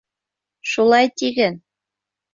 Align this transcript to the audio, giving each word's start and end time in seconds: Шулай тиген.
Шулай 0.71 1.07
тиген. 1.17 1.55